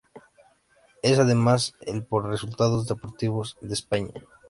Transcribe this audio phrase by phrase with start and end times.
[1.03, 4.13] Es además el por resultados deportivos de España.